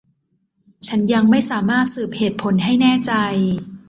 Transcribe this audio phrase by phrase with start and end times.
[0.87, 3.13] ฉันยังไม่สามารถสืบเหตุผลให้แน่ใจ